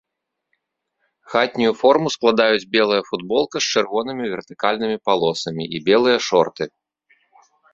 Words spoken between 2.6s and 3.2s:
белая